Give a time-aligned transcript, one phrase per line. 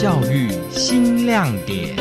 [0.00, 1.94] 教育新亮点。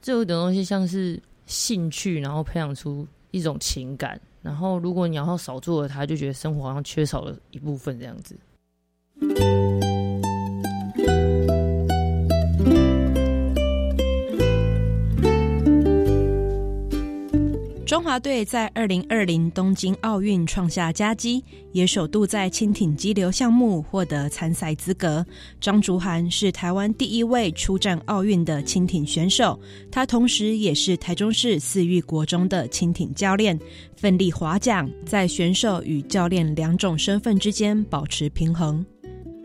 [0.00, 8.36] 这有点东西像是兴趣，然后培养出一种情感，然后如果你要少做了它，就觉得生活好像缺少了一部分这样子。
[17.98, 25.26] 中华队在二零二零东京奥运创下佳绩，也首度在轻艇激流项目获得参赛资格。
[25.60, 29.58] 张竹涵是台湾第一位出战奥运的轻艇选手，
[29.90, 33.58] 他同时也是台中市四育国中的轻艇教练，
[33.96, 38.86] 奋力划桨，在选手与教练两种身份之间保持平衡。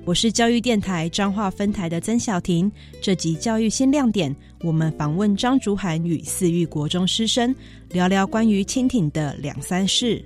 [0.05, 2.69] 我是教育电台彰化分台的曾小婷。
[3.01, 7.55] 这集教育新亮点，我们访问张竹涵与四育国中师生，
[7.91, 10.21] 聊聊关于蜻蜓的两三事。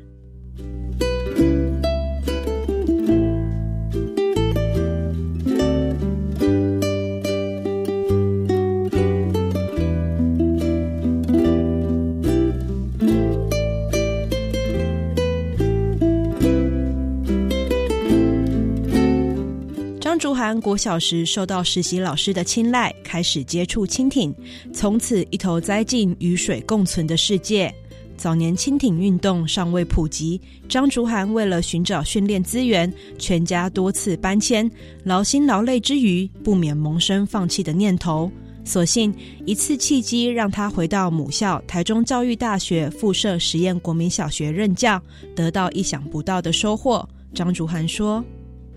[20.48, 24.34] 涵国小时受到实习老师的青睐，开始接触蜻蜓，
[24.74, 27.70] 从此一头栽进与水共存的世界。
[28.16, 34.72] 早年蜻蜓运动尚未普及，张竹涵为了寻找训练资源，全家多次搬迁，
[35.04, 38.32] 劳心劳累之余，不免萌生放弃的念头。
[38.64, 39.14] 所幸
[39.46, 45.02] 一次契机，让他回到母校台中教育大学附设实验国民小学任教，
[45.36, 47.06] 得到意想不到的收获。
[47.34, 48.24] 张竹涵说。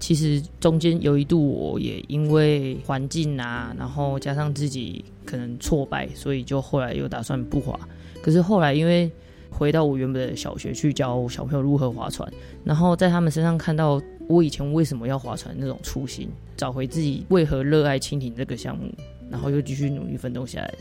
[0.00, 7.78] 其实中间有一度，我也因为环境啊，然后加上自己可能挫败，所以就后来又打算不滑。
[8.22, 9.10] 可是后来因为
[9.50, 12.26] 回到我原本的小学去教小朋友如何划船，
[12.64, 18.90] 然后在他们身上看到我以前为什么要划船那种初心，找回自己为何热爱蜻蜓这个项目，
[19.30, 20.74] 然后又继续努力奋斗下来。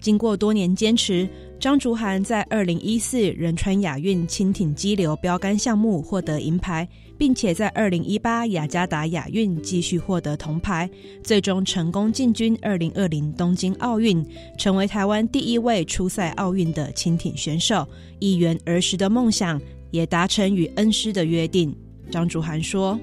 [0.00, 6.88] 经过多年坚持，张竹涵在二零一四仁川亚运轻艇激流标杆项目获得银牌。
[7.18, 10.88] 并且在二零一八雅加达亚运继续获得铜牌，
[11.22, 14.24] 最终成功进军二零二零东京奥运，
[14.58, 17.86] 成为台湾第一位出赛奥运的轻艇选手，
[18.18, 21.74] 一圆儿时的梦想，也达成与恩师的约定。
[22.10, 22.98] 张竹涵说：“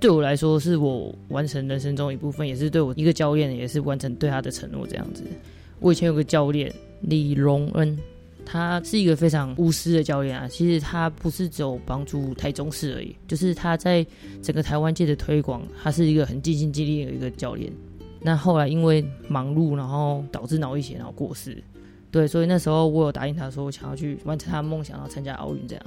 [0.00, 4.86] 对我来说，是我完成人生中一部分，也是对我一个教练，也是完成对他的承诺。
[4.86, 5.22] 这样子，
[5.80, 7.96] 我以前有个教练李荣恩。”
[8.48, 10.46] 他是一个非常无私的教练啊！
[10.46, 14.06] 其实他不是只有帮助台中市而已，就是他在
[14.40, 17.72] 整个台湾界的推广，他是一个很尽心尽力的一个教练。
[18.20, 21.60] 那后来因为忙碌，然后导致脑溢血，然后过世。
[22.12, 25.66] 对，所以那时候我有答应他说，我想要去完成他的梦想，然后参加奥运。
[25.66, 25.84] 这样，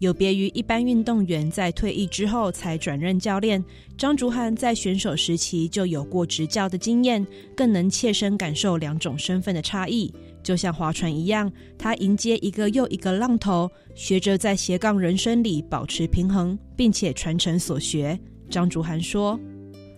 [0.00, 3.64] 有别于一般运动员在退役之后才转任教练，
[3.96, 10.12] 张竹涵在选手时期就有过执教的经验，更能切身感受两种身份的差异。
[10.42, 18.18] 就像划船一样，他迎接一个又一个浪头，学着在斜杠人生里保持平衡，并且传承所学。
[18.50, 19.40] 张竹涵说：“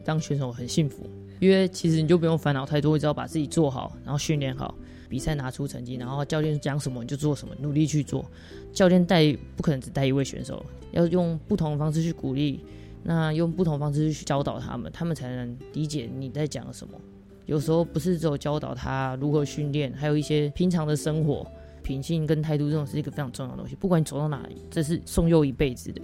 [0.05, 1.05] 当选手很幸福，
[1.41, 4.73] 因为其实你就不用烦恼太多，只要把自己做好，然后训练好，
[5.09, 8.25] 比赛拿出成绩，然后教练讲什么你就做什么，努力去做。
[8.73, 12.61] 教练带不可能只带一位选手，要用不同的方式去鼓励，
[13.03, 16.99] 那用不同方式去教导他们，他们才能理解你在讲什么。”
[17.47, 21.47] 有时候不是只有教导他如何训练，还有一些平常的生活
[21.81, 23.77] 品性跟态度，这种是一个非常重要的东西。
[23.77, 26.03] 不管你走到哪里，这是送幼一辈子的。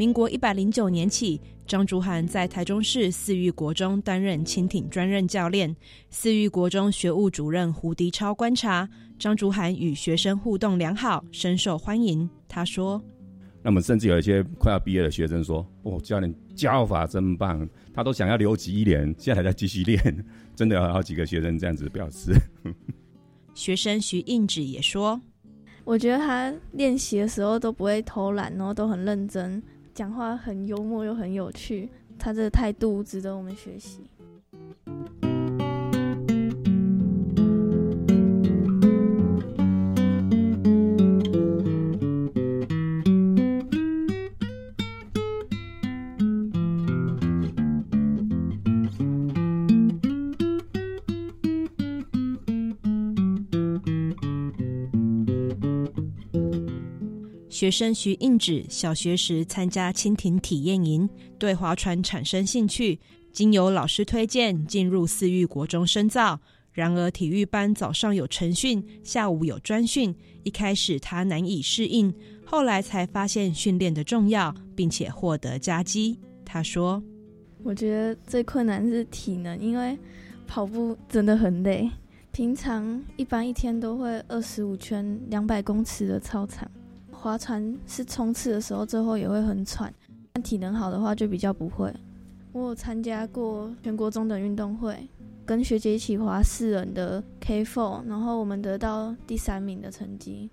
[0.00, 5.76] 民国一百零九年起，张竹涵在台中市四育国中担任轻艇专任教练。
[6.08, 12.26] 四育国中学务主任胡迪超观察张竹涵与学生互动良好，深受欢迎。
[12.48, 12.98] 他说
[13.62, 20.00] ：“那么甚至有一些快要毕业的学生说，哦，教练教法真棒，他都想要留级一年，现在还在继续练。
[20.56, 22.32] ”真的有好几个学生这样子表示。
[23.52, 25.20] 学生徐应芷也说
[25.84, 29.62] ：“我觉得他练习的时候都不会偷懒，然后都很认真，
[29.94, 31.88] 讲话很幽默又很有趣，
[32.18, 34.00] 他这个态度值得我们学习。”
[57.60, 61.06] 学生徐应芷小学时参加蜻蜓体验营，
[61.38, 62.98] 对划船产生兴趣，
[63.34, 66.40] 经由老师推荐进入四育国中深造。
[66.72, 72.10] 然而体育班早上有晨训，下午有专训，一开始他难以适应，
[72.46, 76.18] 后来才发现训练的重要，并且获得佳绩。
[76.46, 77.02] 他说
[77.62, 79.98] ：“我觉得最困难是体能，因为
[80.46, 81.90] 跑步真的很累。
[82.32, 86.66] 平常一般一天都会二十五圈两百公尺的操场，
[87.20, 89.92] 划船是冲刺的时候，最后也会很喘。
[90.32, 91.92] 但体能好的话就比较不会。
[92.52, 94.96] 我有参加过全国中等运动会。”
[95.46, 100.48] 跟学姐一起划四人的 K4，然后我们得到第三名的成绩。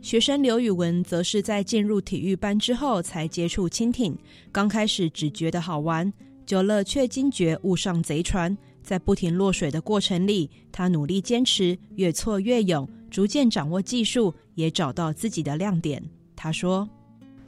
[0.00, 4.16] 学生刘宇文则是在进入体育班之后才接触蜻蜓，
[4.52, 6.12] 刚开始只觉得好玩，
[6.46, 8.56] 久了却惊觉误上贼船。
[8.82, 16.02] 在不停落水的过程里，他努力坚持，越挫越勇，逐渐掌握技术，也找到自己的亮点。
[16.36, 16.88] 他说：“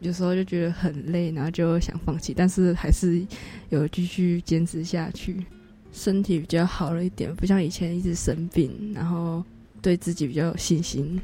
[0.00, 3.24] 有时候就觉得很累，然后就想放弃，但是还是
[3.70, 5.46] 有继续坚持下去。”
[5.92, 9.44] 身体比较好了一点，不像以前一直生病，然后
[9.82, 11.20] 对自己比较有信心，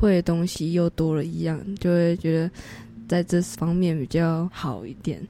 [0.00, 2.50] 会的东西又多了一样，就会觉得
[3.08, 5.24] 在这方面比较好一点。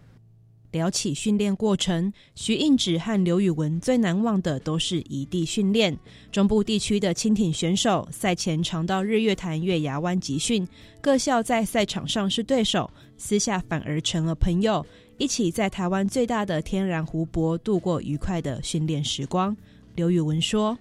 [0.73, 5.97] 聊起训练过程，徐应指和刘宇文最难忘的都是异地训练。
[6.33, 10.67] 中部地区的轻艇选手赛前常到日月潭月牙湾集训，
[11.01, 14.85] 各校在赛场上是对手，私下反而成了朋友。
[15.19, 19.57] 一起在台湾最大的天然湖泊度过愉快的训练时光。
[19.95, 20.77] 刘宇文说：“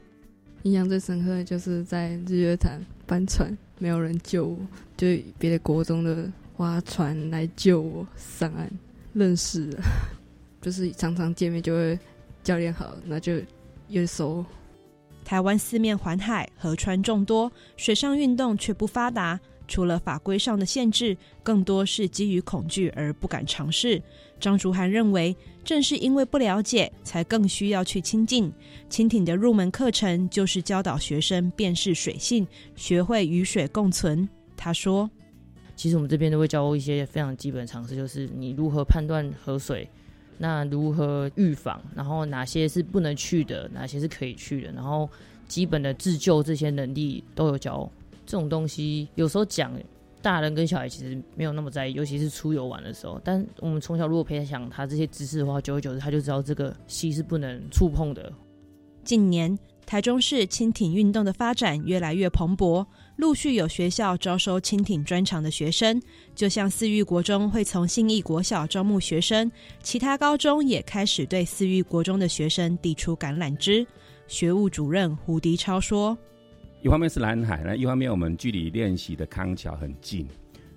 [0.63, 4.57] 印象最深刻的就是在日月潭帆船，没有人救我，
[4.95, 5.07] 就
[5.37, 8.71] 别的国中的划船来救我上岸，
[9.13, 9.69] 认识，
[10.61, 11.97] 就是常常见面就会
[12.43, 13.33] 教练好，那就
[13.89, 14.43] 越熟。
[15.23, 19.39] 台湾四面环海，河川众多，水上运动却不发达。
[19.67, 24.01] 除了法规上的限制，更多是基于恐惧而不敢尝试。”
[24.37, 25.33] 张竹涵认为，
[25.63, 28.51] 正是因为不了解，才更需要去亲近。
[28.89, 34.27] 蜻蜓的入门课程就是教导学生辨识水性，学会与水共存。
[34.57, 35.09] 他说
[35.81, 39.89] ：“其实我们这边都会教一些非常基本的常识，就是你如何判断河水，
[40.37, 45.09] 那如何预防，然后哪些是不能去的，哪些是可以去的，然后
[45.47, 47.89] 基本的自救这些能力都有教。
[48.27, 49.73] 这种东西有时候讲。”
[50.21, 53.19] 大人跟小孩其实没有那么在意，尤其是出游玩的时候。
[53.23, 58.31] 但我们从小如果培养他这些知识的话，久而久之他就知道这个溪是不能触碰的。
[59.03, 62.85] 近年，台中市轻艇运动的发展越来越蓬勃，
[63.21, 66.01] 陆续有学校招收蜻蜓专长的学生。
[66.33, 69.49] 就像四育国中会从信义国小招募学生，
[69.83, 73.85] 其他高中也开始对四育国中的学生递出橄榄枝。
[74.27, 76.17] 学务主任胡迪超说。
[76.81, 80.27] 一方面是蓝海，那一方面我们距离练习的康桥很近。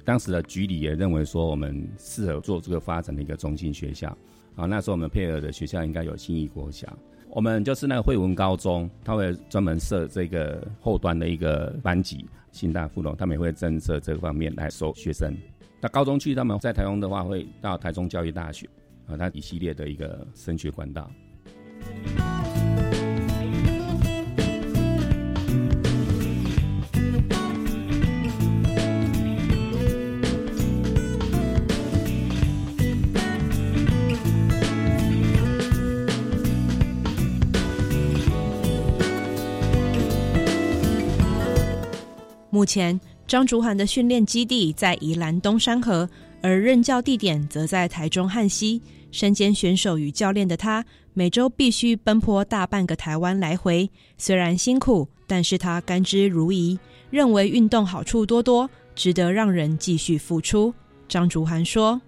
[0.04, 4.14] 当时的局里也认为说，我们适合做这个发展的一个中心学校。
[4.54, 6.86] 啊，那时候我们配合的学校应该有信义国小。
[7.34, 12.24] 我们就是那个惠文高中，他会专门设这个后端的一个班级。
[12.52, 15.36] 新大附中他们也会增设这方面来收学生。
[15.80, 18.68] 那高中去他们在台中的话，会到台中教育大学
[19.08, 21.10] 啊，他一系列的一个升学管道。
[42.54, 46.08] 目前，张竹涵的训练基地在宜兰东山河，
[46.40, 48.80] 而任教地点则在台中汉溪。
[49.10, 50.84] 身兼选手与教练的他，
[51.14, 53.90] 每周必须奔波大半个台湾来回。
[54.18, 56.78] 虽然辛苦，但是他甘之如饴，
[57.10, 60.72] 认为运动好处多多，值得让人继续付出。
[61.08, 62.00] 张竹涵说。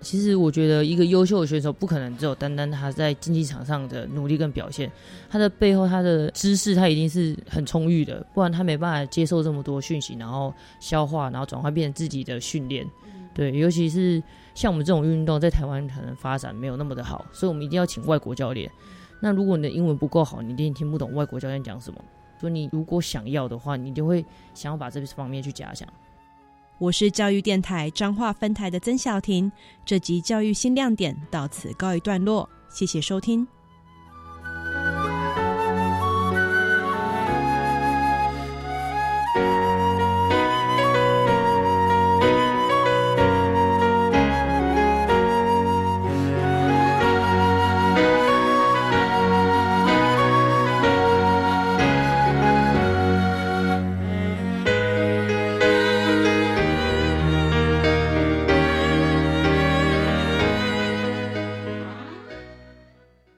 [0.00, 4.90] 其实我觉得，一个优秀的选手不可能只有单单他在竞技场上的努力跟表现，
[5.28, 12.86] 他的背后他的知识他一定是很充裕的，不然他没办法接受这么多讯息，然后消化，然后转换变成自己的训练。
[13.34, 14.22] 对，尤其是
[14.54, 18.70] 像我们这种运动，在台湾可能发展没有那么的好，所以我们一定要请外国教练。
[19.20, 22.00] 那如果你的英文不够好，你一定听不懂外国教练讲什么。
[22.40, 25.86] 所以你如果想要的话，你就会想要把这方面去加强。
[26.80, 29.52] 我是教育电台彰化分台的曾小婷，
[29.84, 33.46] 这集教育新亮点到此告一段落，谢谢收听。